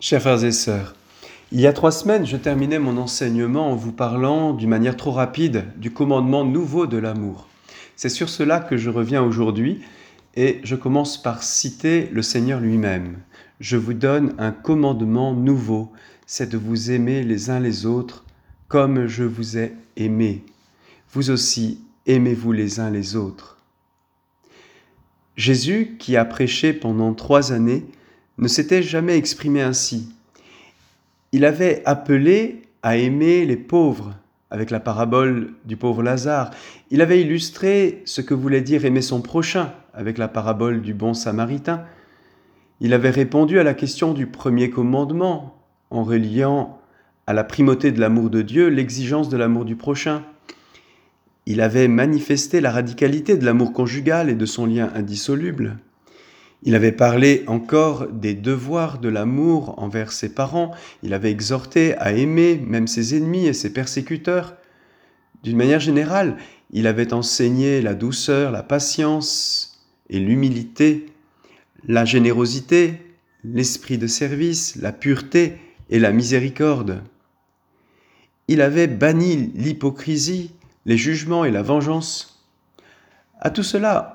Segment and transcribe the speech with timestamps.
[0.00, 0.94] Chers frères et sœurs,
[1.52, 5.12] il y a trois semaines, je terminais mon enseignement en vous parlant d'une manière trop
[5.12, 7.48] rapide du commandement nouveau de l'amour.
[7.94, 9.82] C'est sur cela que je reviens aujourd'hui
[10.34, 13.18] et je commence par citer le Seigneur lui-même.
[13.60, 15.92] Je vous donne un commandement nouveau,
[16.26, 18.24] c'est de vous aimer les uns les autres
[18.66, 20.44] comme je vous ai aimé.
[21.12, 23.58] Vous aussi, aimez-vous les uns les autres.
[25.36, 27.86] Jésus, qui a prêché pendant trois années,
[28.38, 30.08] ne s'était jamais exprimé ainsi.
[31.32, 34.14] Il avait appelé à aimer les pauvres
[34.50, 36.50] avec la parabole du pauvre Lazare.
[36.90, 41.12] Il avait illustré ce que voulait dire aimer son prochain avec la parabole du bon
[41.12, 41.84] samaritain.
[42.80, 46.78] Il avait répondu à la question du premier commandement en reliant
[47.26, 50.22] à la primauté de l'amour de Dieu l'exigence de l'amour du prochain.
[51.46, 55.78] Il avait manifesté la radicalité de l'amour conjugal et de son lien indissoluble.
[56.66, 60.70] Il avait parlé encore des devoirs de l'amour envers ses parents,
[61.02, 64.56] il avait exhorté à aimer même ses ennemis et ses persécuteurs.
[65.42, 66.38] D'une manière générale,
[66.70, 71.06] il avait enseigné la douceur, la patience et l'humilité,
[71.86, 72.94] la générosité,
[73.44, 75.58] l'esprit de service, la pureté
[75.90, 77.02] et la miséricorde.
[78.48, 80.52] Il avait banni l'hypocrisie,
[80.86, 82.42] les jugements et la vengeance.
[83.38, 84.13] À tout cela,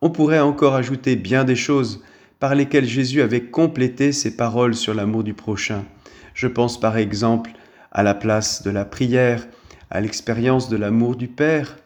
[0.00, 2.02] on pourrait encore ajouter bien des choses
[2.38, 5.84] par lesquelles Jésus avait complété ses paroles sur l'amour du prochain.
[6.34, 7.50] Je pense par exemple
[7.92, 9.46] à la place de la prière,
[9.90, 11.76] à l'expérience de l'amour du Père,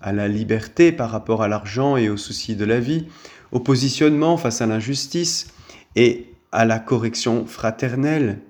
[0.00, 3.06] à la liberté par rapport à l'argent et aux soucis de la vie,
[3.52, 5.48] au positionnement face à l'injustice
[5.94, 8.40] et à la correction fraternelle,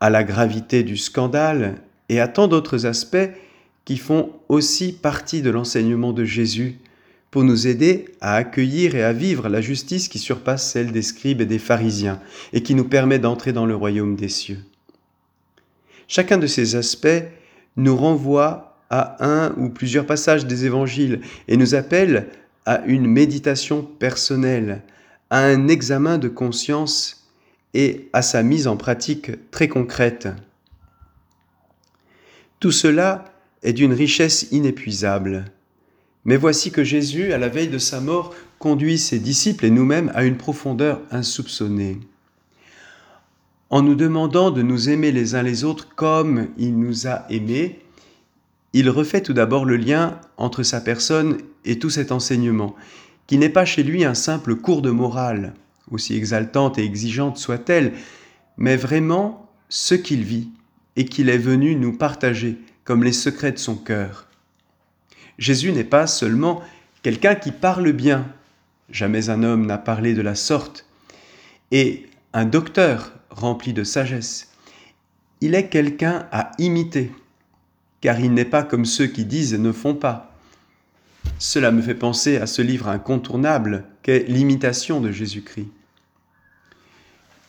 [0.00, 1.76] à la gravité du scandale
[2.08, 3.30] et à tant d'autres aspects
[3.84, 6.78] qui font aussi partie de l'enseignement de Jésus
[7.32, 11.40] pour nous aider à accueillir et à vivre la justice qui surpasse celle des scribes
[11.40, 12.20] et des pharisiens
[12.52, 14.58] et qui nous permet d'entrer dans le royaume des cieux.
[16.06, 17.24] Chacun de ces aspects
[17.76, 22.28] nous renvoie à un ou plusieurs passages des évangiles et nous appelle
[22.66, 24.82] à une méditation personnelle,
[25.30, 27.30] à un examen de conscience
[27.72, 30.28] et à sa mise en pratique très concrète.
[32.60, 33.24] Tout cela
[33.62, 35.46] est d'une richesse inépuisable.
[36.24, 40.12] Mais voici que Jésus, à la veille de sa mort, conduit ses disciples et nous-mêmes
[40.14, 41.98] à une profondeur insoupçonnée.
[43.70, 47.80] En nous demandant de nous aimer les uns les autres comme il nous a aimés,
[48.72, 52.76] il refait tout d'abord le lien entre sa personne et tout cet enseignement,
[53.26, 55.54] qui n'est pas chez lui un simple cours de morale,
[55.90, 57.92] aussi exaltante et exigeante soit-elle,
[58.56, 60.48] mais vraiment ce qu'il vit
[60.96, 64.26] et qu'il est venu nous partager comme les secrets de son cœur.
[65.38, 66.62] Jésus n'est pas seulement
[67.02, 68.26] quelqu'un qui parle bien.
[68.90, 70.86] Jamais un homme n'a parlé de la sorte.
[71.70, 74.52] Et un docteur rempli de sagesse.
[75.40, 77.10] Il est quelqu'un à imiter,
[78.00, 80.36] car il n'est pas comme ceux qui disent et ne font pas.
[81.38, 85.68] Cela me fait penser à ce livre incontournable qu'est l'imitation de Jésus-Christ.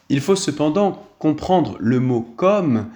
[0.10, 2.90] Il faut cependant comprendre le mot comme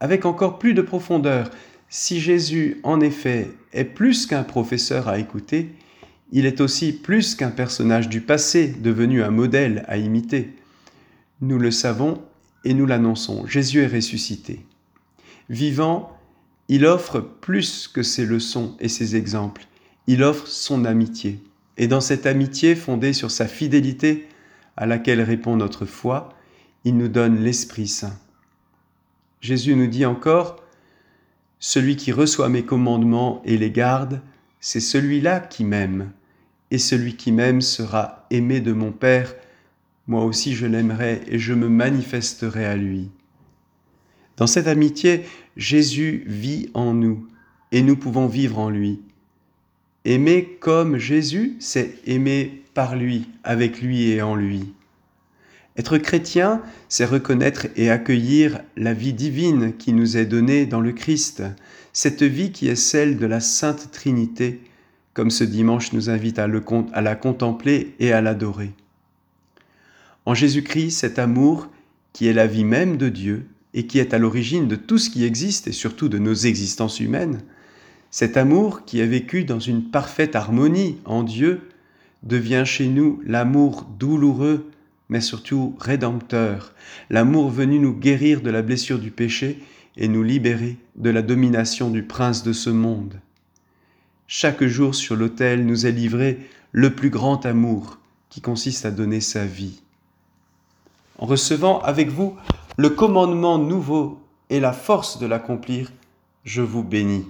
[0.00, 1.50] avec encore plus de profondeur,
[1.90, 5.74] si Jésus, en effet, est plus qu'un professeur à écouter,
[6.30, 10.54] il est aussi plus qu'un personnage du passé devenu un modèle à imiter.
[11.40, 12.22] Nous le savons
[12.64, 14.64] et nous l'annonçons, Jésus est ressuscité.
[15.48, 16.16] Vivant,
[16.68, 19.66] il offre plus que ses leçons et ses exemples,
[20.06, 21.42] il offre son amitié.
[21.76, 24.28] Et dans cette amitié fondée sur sa fidélité,
[24.76, 26.36] à laquelle répond notre foi,
[26.84, 28.16] il nous donne l'Esprit Saint.
[29.40, 30.62] Jésus nous dit encore,
[31.60, 34.22] celui qui reçoit mes commandements et les garde,
[34.60, 36.10] c'est celui-là qui m'aime.
[36.70, 39.34] Et celui qui m'aime sera aimé de mon Père.
[40.06, 43.10] Moi aussi je l'aimerai et je me manifesterai à lui.
[44.36, 45.26] Dans cette amitié,
[45.56, 47.28] Jésus vit en nous
[47.72, 49.02] et nous pouvons vivre en lui.
[50.06, 54.72] Aimer comme Jésus, c'est aimer par lui, avec lui et en lui.
[55.76, 60.92] Être chrétien, c'est reconnaître et accueillir la vie divine qui nous est donnée dans le
[60.92, 61.42] Christ,
[61.92, 64.60] cette vie qui est celle de la Sainte Trinité,
[65.14, 68.72] comme ce dimanche nous invite à, la contempler et à l'adorer.
[70.26, 71.68] En Jésus-Christ, cet amour
[72.12, 75.10] qui est la vie même de Dieu et qui est à l'origine de tout ce
[75.10, 77.40] qui existe et surtout de nos existences humaines,
[78.10, 81.60] cet amour qui est vécu dans une parfaite harmonie en Dieu
[82.24, 84.68] devient chez nous l'amour douloureux
[85.10, 86.72] mais surtout rédempteur,
[87.10, 89.58] l'amour venu nous guérir de la blessure du péché
[89.96, 93.20] et nous libérer de la domination du prince de ce monde.
[94.28, 96.38] Chaque jour sur l'autel nous est livré
[96.70, 97.98] le plus grand amour
[98.28, 99.82] qui consiste à donner sa vie.
[101.18, 102.36] en recevant avec vous
[102.78, 105.92] le commandement nouveau et la force de l'accomplir,
[106.44, 107.26] je vous bénis.